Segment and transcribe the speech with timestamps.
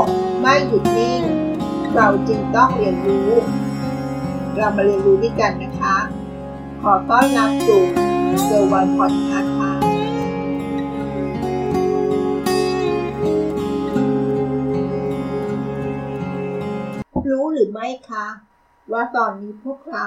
[0.00, 0.02] ก
[0.40, 1.22] ไม่หยุดนิ่ง
[1.94, 3.30] เราจึงต้องเรียนรู้
[4.56, 5.96] เรามาเรียนรู้ด้วยกันนะคะ
[6.82, 7.82] ขอต้อนรับสู่
[8.44, 9.72] เซอร์วันพอดคาส์ค่ะ
[17.30, 18.26] รู้หรือไม่คะ
[18.92, 20.06] ว่าตอนนี้พวกเรา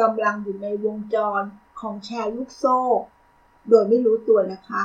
[0.00, 1.42] กำลังอยู่ในวงจร
[1.80, 2.78] ของแชร์ลูกโซ่
[3.68, 4.84] โดยไม่รู้ตัวนะคะ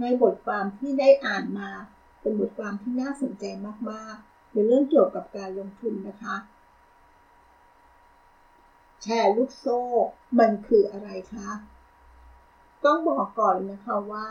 [0.00, 1.70] ในบทความที่ได้อ่านมา
[2.20, 3.44] เป็นบทความที่น่าสนใจ
[3.90, 6.36] มากๆเป็นเรื่องเกี่ยวกับการลงทุนนะคะ
[9.02, 9.80] แชร์ลูกโซ่
[10.38, 11.50] มันคืออะไรคะ
[12.84, 14.28] ต้องบอกก่อนนะคะว่า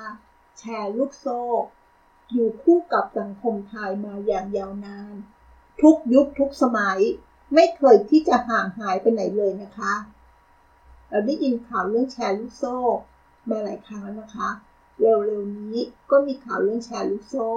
[0.60, 1.40] แชร์ลูกโซ่
[2.32, 5.14] อยู่คู่กับสังคมไทยมาอย่างยาวนาน
[5.82, 7.00] ทุกยุคทุกสมัย
[7.54, 9.94] ไม่เคยที่จะห่างหายไปไหนเลยนะคะ
[11.10, 12.78] เราได้ยินข่าวเรื่องแชร์ลูกโซ่
[13.50, 14.50] มาหลายครั้งแล้วนะคะ
[15.00, 15.80] เร็วๆนี้
[16.12, 17.48] ก็มีข่าวเรื่องแชร์ลูกโซ่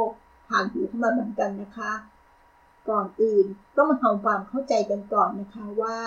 [0.50, 1.92] ผ่านหูเข้ามาเหมือนกันนะคะ
[2.88, 5.98] ก่อนอื่นต้องมาทำความเข้าใจกันก่อนนะคะว่า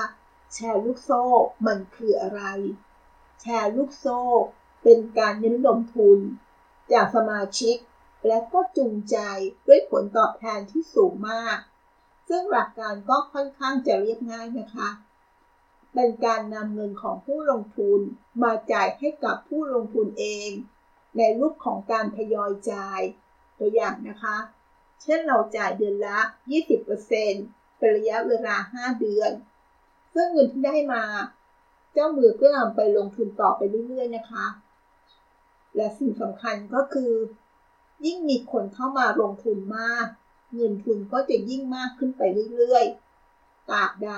[0.53, 1.23] แชร์ลูกโซ่
[1.67, 2.41] มันคืออะไร
[3.41, 4.19] แชร์ลูกโซ่
[4.83, 6.19] เป็นการเน้นลงทุน
[6.91, 7.75] จากสมาชิก
[8.27, 9.17] และก็จูงใจ
[9.67, 11.57] ด้วยผลตอบแทนที่สูงมาก
[12.30, 14.89] ซึ่งหลักการก็ค่อนข้างจะเรียบง่ายนะคะ
[15.94, 18.00] เป็นการนำเงินของผู้ลงทุน
[18.44, 20.50] มาจ่ายให้กับผู้ลงทุนเอง
[21.17, 23.02] ในรูปของการทยอยจ่าย
[23.59, 24.38] ตัวอย่างนะคะ
[25.02, 26.18] เช่นเราจ่ายเดือนละ
[26.98, 29.32] 20%เป็นระยะเวลา 5 เดือน
[30.14, 31.04] ซึ่งเงินที่ได้มา
[31.94, 34.46] เจ้ามือก็นำไปลงทุนต่อไปเรื่อยๆนะคะ
[35.76, 37.14] และสิ่งสำคัญก็คือ
[38.06, 40.06] ยิ่งมีคนเข้ามาลงทุนมาก
[40.56, 42.22] เงินทุนก็จะยิ่งมากขึ้นไป
[42.54, 44.09] เรื่อยๆตราบใด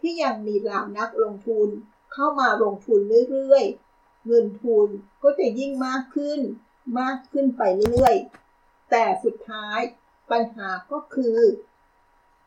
[0.00, 1.68] ที่ยังมีเหล่านักลงทุน
[2.12, 4.86] เข้ามาลงทุนเรื่อยๆ เงินทุน
[5.22, 6.40] ก็จะยิ่งมากขึ้น
[7.00, 8.49] มากขึ้นไปเรื่อยๆ
[8.90, 9.80] แต่สุดท้าย
[10.30, 11.38] ปัญหาก็คือ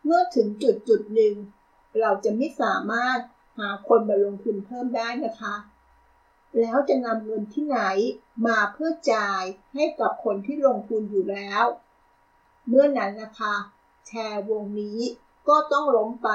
[0.06, 1.36] เมื่อถึงจุดจุดหนึ่ง
[2.00, 3.20] เราจะไม่สามารถ
[3.58, 5.56] หาคนมาลงทุนเพิ่มได้นะคะ
[6.60, 7.80] แล้วจะนำเงินที่ไหน
[8.48, 9.44] มาเพื่อจ่าย
[9.74, 11.66] ให้กับคนที่ลงทุนอยู่แล้ว
[12.68, 13.56] เมื่อนั้นนะคะ
[14.08, 15.00] แชร์วงนี้
[15.48, 16.32] ก็ต้องล้มไป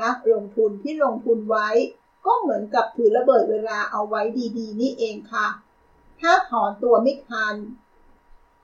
[0.00, 1.68] นักลงทุนที่ลงทุนไว้
[2.26, 4.22] ก็เหมือนกับถือระเบิดเวลาเอาไว้
[4.58, 5.48] ดีๆ นี่เองค่ะ
[6.20, 7.54] ถ้าถอนตัวไม่ทัน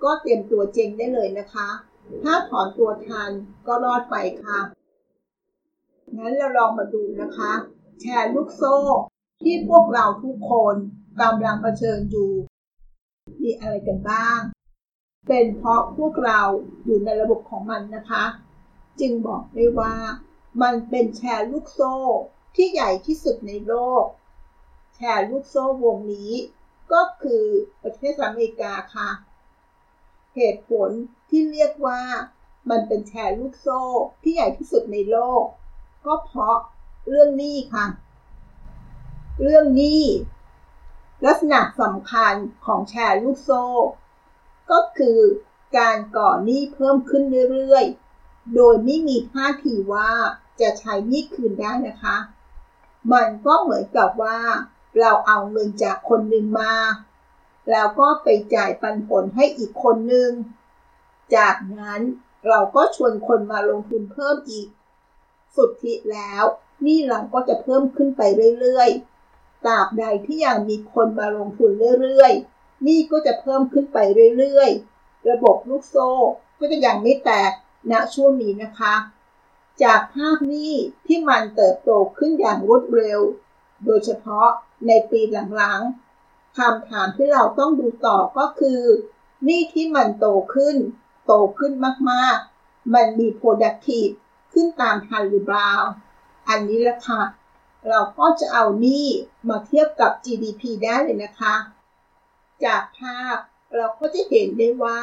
[0.05, 1.69] ก็เตรียมตัวเจงได้เลยนะคะ
[2.23, 3.31] ถ้าถอนตัวทัน
[3.67, 4.61] ก็รอดไปค่ะ
[6.17, 7.53] งั้นเราลองมาดูนะคะ
[8.01, 8.77] แชร์ลูกโซ่
[9.43, 10.75] ที่พวกเราทุกคน
[11.21, 12.33] กำลังเผชิญอยู่
[13.43, 14.41] มีอะไรกันบ้าง
[15.29, 16.41] เป็นเพราะพวกเรา
[16.85, 18.25] อยู่ในระบบของมันนะคะ
[19.01, 19.95] จึงบอกได้ว่า
[20.63, 21.95] มันเป็นแชร์ลูกโซ่
[22.55, 24.05] ที่ใหญ่ที่สุดในโลก
[24.95, 26.33] แชร์ลูกโซ่วงนี้
[26.93, 27.45] ก็คือ
[27.83, 29.11] ประเทศอเมริกาค่ะ
[30.35, 30.91] เหตุผล
[31.29, 32.01] ที่เรียกว่า
[32.71, 33.81] มันเป็นแชร์ลูกโซ่
[34.23, 35.45] ที่ใหญ่ที่สุดในโลก
[36.07, 36.57] ก็เพราะ
[37.09, 37.87] เรื่องนี้ค่ะ
[39.43, 40.03] เรื่องนี้
[41.27, 42.35] ลักษณะสำคัญ
[42.65, 43.65] ของแชร์ลูกโซ่
[44.71, 45.19] ก็คือ
[45.79, 50.11] การก่อหนี้เพิ่มขึ้นเรื่อยๆ โดยไม่มีท่าทีว่า
[50.61, 52.17] จะใช้หนี้คืนได้นะคะ
[53.13, 54.39] มันก็เหมือนกับว่า
[55.01, 56.75] เราเอาเงินจากคนหนึ่งมา
[57.71, 60.31] แล้วก็ไปจ่ายปันผลให้อีกคนหนึ่ง
[61.37, 62.01] จากนั้น
[62.49, 64.69] เราก็ชวนคนมาลงทุนเพิ่มอีก
[65.57, 66.45] สุดที่แล้ว
[66.87, 68.23] นี่เราก็จะเพิ่มขึ้นไป
[68.61, 71.71] เรื่อยๆ ตราบใดที่ยังมีคนมาลงทุน
[72.01, 73.99] เรื่อยๆ นี่ก็จะเพิ่มขึ้นไป
[74.39, 76.11] เรื่อยๆ ระบบลูกโซ่
[76.59, 77.53] ก็จะยังไม่แตก
[77.91, 78.95] ณช่วงนี้นะคะ
[79.83, 80.73] จากภาพนี้
[81.07, 83.21] ที่มันเติบโตขึ้นอย่างรวดเร็ว
[83.85, 84.49] โดยเฉพาะ
[84.87, 85.21] ในปี
[85.55, 86.04] หลังๆ
[86.59, 88.83] คำถามที่เราต้องดูต่อก็คือ
[89.45, 90.77] หนี่ที่มันโตขึ้น
[91.27, 91.73] โตขึ้น
[92.11, 94.13] มากๆ มันมี productive
[94.53, 95.73] ขึ้นตามทันหรือเปล่า
[96.49, 97.23] อันนี้แหละค่ะ
[97.89, 99.07] เราก็จะเอานี่
[99.49, 101.55] มาเทียบกับ GDP ได้เลยนะคะ
[102.65, 103.37] จากภาพ
[103.77, 105.01] เราก็จะเห็นได้ว่า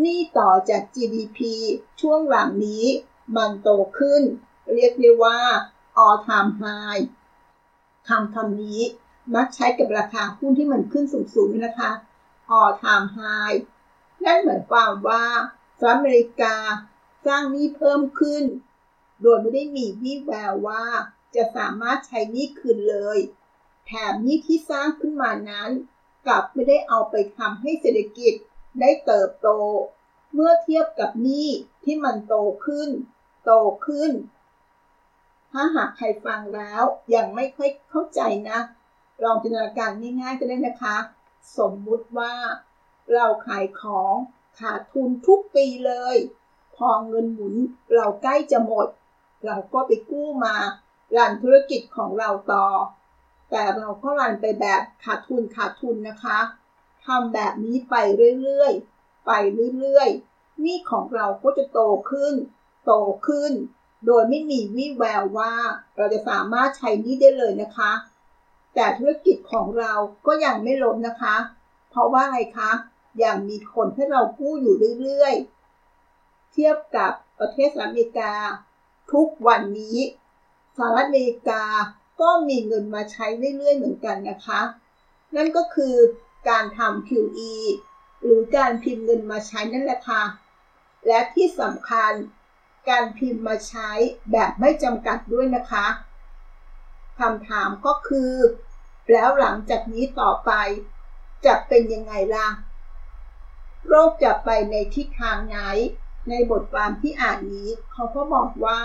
[0.00, 1.38] หนี่ต่อจาก GDP
[2.00, 2.84] ช่วงหลังนี้
[3.36, 4.22] มันโตขึ้น
[4.74, 5.40] เรียกได้ว่า
[6.04, 7.02] all time high
[8.08, 8.80] คำคำนี้
[9.34, 11.90] มักใช้กับราคาหุ้นที่มันขึ้นสูงๆนะคะ
[12.58, 13.58] all time high
[14.24, 15.24] นั่นหมายความว่า
[15.78, 16.56] สหรัฐอเมริกา
[17.26, 18.44] สร้างหนี้เพิ่มขึ้น
[19.22, 20.84] โดยไม่ได้มีวี่แววว่า
[21.34, 23.18] จะสามารถใช้หนี้คืนเลย
[23.86, 25.70] แถมหนี้ที่สร้างขึ้นมานั้น
[26.26, 28.34] กลับไม่ได้เอาไปทำให้เศรษฐกิจ
[28.80, 29.48] ได้เติบโต
[30.34, 31.48] เมื่อเทียบกับหนี้
[31.84, 32.34] ที่มันโต
[32.66, 32.88] ขึ้น
[33.44, 33.52] โต
[33.86, 34.12] ขึ้น
[35.52, 36.82] ถ้าหากใครฟังแล้ว
[37.14, 38.20] ยังไม่ค่อยเข้าใจ
[38.50, 38.58] นะ
[39.22, 39.90] ลองจินตนาการ
[40.20, 40.96] ง่ายๆก็ได้นะคะ
[41.58, 42.34] สมมุติว่า
[43.14, 44.14] เราขายของ
[44.60, 46.16] ขาดทุนทุกปีเลย
[46.76, 47.54] พอเงินหมุน
[47.94, 48.86] เราใกล้จะหมด
[49.46, 50.56] เราก็ไปกู้มา
[51.16, 52.66] รันธุรกิจของเราต่อ
[53.50, 56.38] แต่เราก็รันไปแบบขาดทุนขาดทุนนะคะ
[57.06, 57.94] ทำแบบนี้ไป
[58.40, 59.32] เรื่อยๆ ไป
[59.78, 61.80] เรื่อยๆหนี้ของเราก็จะโต
[62.10, 62.34] ขึ้น
[62.86, 62.92] โต
[63.26, 63.52] ขึ้น
[64.06, 65.54] โดยไม่มีวี่แววว่า
[65.96, 67.92] เราจะสามารถใช้นี้ได้เลยนะคะ
[68.74, 69.92] แต่ธุรกิจของเรา
[70.26, 71.36] ก็ยังไม่ล้มนะคะ
[71.90, 72.70] เพราะว่าอะไรคะ
[73.24, 78.32] ยังมีคนให้เรากู้อยู่เรื่อยๆ เทียบกับประเทศสหรัฐอเมริกา
[79.12, 79.98] ทุกวันนี้
[80.76, 81.64] สหรัฐอเมริกา
[82.20, 83.26] ก็มีเงินมาใช้
[83.56, 84.60] เรื่อยๆ เหมือนกันนะคะ
[85.36, 85.96] นั่นก็คือ
[86.48, 87.52] การทำ QE
[88.22, 90.22] หรือการพิมพ์เงินมาใช้นั่นแหละค่ะ
[91.06, 92.12] และที่สำคัญ
[92.88, 93.90] การพิมพ์มาใช้
[94.32, 95.86] แบบไม่จำกัดด้วยนะคะ
[97.18, 98.32] คำถามก็คือ
[99.10, 100.50] แล้วหลังจากนี้ต่อไป
[101.46, 102.48] จะเป็นยังไงล่ะ
[103.88, 105.58] โรคจะไปในทิศทางไหน
[106.28, 108.80] ในบทความที่อ่านนี้ เขาก็บอกว่า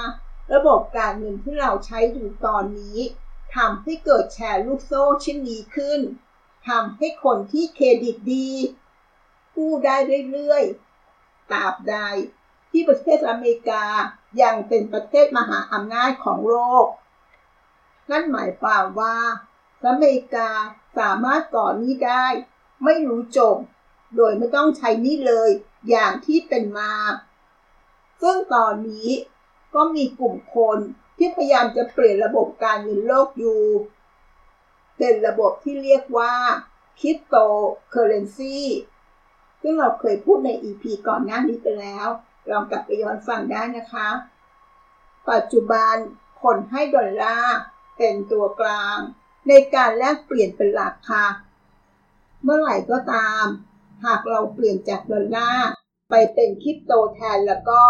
[0.54, 3.00] ระบบการเงินที่เราใช้อยู่ตอนนี้
[3.56, 6.00] ทำให้เกิดแชร์ลูกโซ่เช่นนี้ขึ้น
[6.68, 8.50] ทำให้คนที่เครดิตดี
[9.56, 9.96] กู้ได้
[10.32, 11.96] เรื่อยๆตราบใด
[12.70, 13.86] ที่ประเทศอเมริกา
[14.42, 16.86] ยังเป็นประเทศมหาอำนาจของโลก
[18.12, 19.16] นั่นหมายความว่า
[19.86, 20.50] อเมริกา
[20.98, 22.26] สามารถก่อหนี้ได้
[22.84, 23.58] ไม่รู้จบ
[24.16, 25.50] โดยไม่ต้องใช้นี้เลย
[25.90, 26.94] อย่างที่เป็นมา
[28.22, 29.10] ซึ่งตอนนี้
[29.76, 30.78] ก็มีกลุ่มคน
[31.18, 33.62] ที่พยายามจะเปลี่ยนระบบการเงินโลกอยู่
[34.98, 36.34] เป็นระบบที่เรียกว่า
[37.00, 37.36] คริปโต
[37.90, 38.58] เคอเรนซี
[39.62, 42.08] ซึ่งเราเคยพูดใน EP ก่อนหน้านี้ไปแล้ว
[42.50, 44.10] ลองกลับไปย้อนฟังได้นะคะ
[45.32, 45.96] ปัจจุบัน
[46.42, 47.58] คนให้ดอลลาร์
[47.98, 48.98] เป็นตัวกลาง
[49.48, 51.28] ในการแลกเปลี่ยนเป็นหลักค่ะ
[52.44, 53.46] เมื่อไหร่ก็ตาม
[54.06, 55.70] หากเราเปลี่ยนจากดอลลาร์
[56.10, 57.82] ไปเป็นคริปโตแทนแล้วก็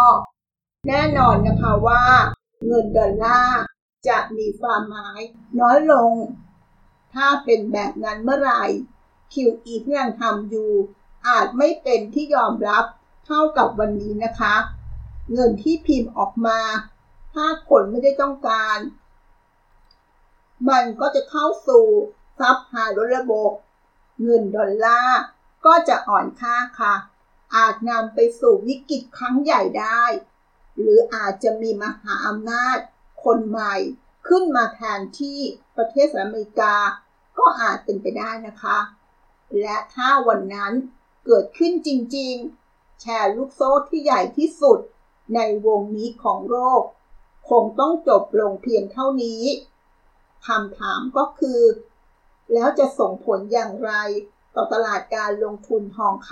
[0.88, 2.04] แน่นอนนะคะว่า
[2.66, 3.62] เงินดอลลาร์
[4.08, 5.20] จะมีความหมาย
[5.60, 6.14] น้อยลง
[7.14, 8.64] ถ้าเป็นแบบนั้นเมื่อไหร่
[9.34, 10.72] QE ที่ยังทำอยู่
[11.28, 12.86] อาจไม่เป็นที่ยอมรับ
[13.26, 14.56] เท่ากับวันนี้นะคะ
[15.34, 16.60] เงินที่พิมพ์ออกมา
[17.34, 18.78] ถ้าคนไม่ได้ต้องการ
[20.70, 21.86] มันก็จะเข้าสู่
[22.40, 23.52] ซับหาลดระบบ
[24.22, 25.22] เงินดอลลาร์
[25.66, 26.94] ก็จะอ่อนค่าค่ะ
[27.56, 30.04] อาจนำไปสู่วิกฤตครั้งใหญ่ได้
[30.80, 32.78] หรืออาจจะมีมหาอำนาจ
[33.24, 33.76] คนใหม่
[34.28, 35.40] ขึ้นมาแทนที่
[35.78, 36.76] ประเทศอเมริกา
[37.40, 38.78] ก็อาจเป็นไปได้นะคะ
[39.60, 40.74] และถ้าวันนั้น
[41.26, 44.80] เกิดขึ้นจริงๆ แชร์ลูกโซ่ที่ใหญ่ที่สุด
[45.36, 46.82] ในวงนี้ของโลก
[47.50, 49.42] คงต้องจบลงเพียงเท่านี้
[50.48, 51.62] คำถามก็คือ
[52.54, 53.92] แล้วจะส่งผลอย่างไร
[54.56, 56.32] ต่อตลาดการลงทุนทองค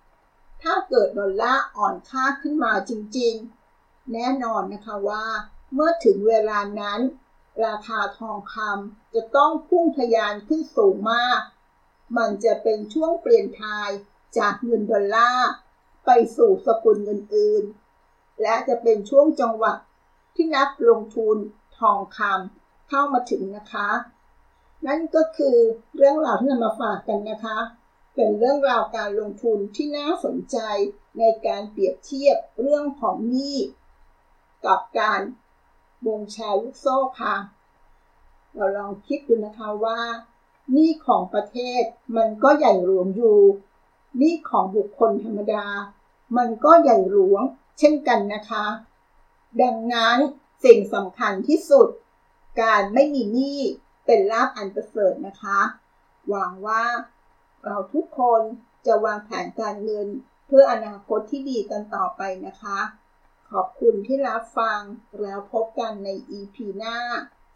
[0.00, 5.26] ำถ้าเกิดดอลลาร์อ่อนค่าขึ้นมาจริงๆ แน่นอนนะคะว่า
[5.74, 7.00] เมื่อถึงเวลานั้น
[7.64, 11.40] ราคาทองคำจะต้องพุ่งทะยานขึ้นสูงมาก
[12.16, 13.88] มันจะเป็นช่วงเปลี่ยนทาย
[14.38, 15.50] จากเงินดอลลาร์
[16.04, 17.64] ไปสู่สกุลเงินอื่น
[18.42, 19.72] และจะเป็นช่วงจังหวะ
[20.34, 21.36] ที่นักลงทุน
[21.78, 22.59] ทองคำ
[22.90, 23.88] เข้ามาถึงนะคะ
[24.86, 25.56] นั่นก็คือ
[25.96, 27.58] เรื่องราวที่นำมาฝากกันนะคะ
[28.14, 30.58] เป็นเรื่องราวการลงทุนที่น่าสนใจ
[31.18, 33.56] ในการเปรียบเทียบเรื่องของหนี้
[34.66, 35.20] กับการ
[36.06, 37.36] วงแชร์ลูกโซ่ค่ะ
[38.54, 40.00] เราลองคิดดูนะคะว่า
[40.72, 41.82] หนี้ของประเทศ
[42.16, 43.38] มันก็ใหญ่หลวงอยู่
[44.18, 45.66] หนี้ของบุคคลธรรมดา
[46.36, 47.42] มันก็ใหญ่หลวง
[47.78, 48.66] เช่นกันนะคะ
[49.62, 50.16] ดังนั้น
[50.64, 51.88] สิ่งสำคัญที่สุด
[52.62, 53.58] การไม่มีหนี้
[54.06, 55.60] เป็นลาภอันประเสริฐนะคะ
[56.28, 56.84] หวังว่า
[57.64, 58.42] เราทุกคน
[58.86, 60.08] จะวางแผนการเงิน
[60.46, 62.78] เพื่ออนาคตที่ดีกันต่อไปนะคะ
[63.50, 64.80] ขอบคุณที่รับฟัง
[65.22, 66.96] แล้วพบกันใน EP หน้า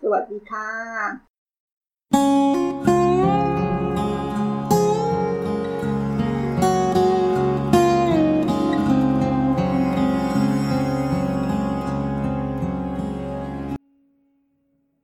[0.00, 2.93] สวัสดีค่ะ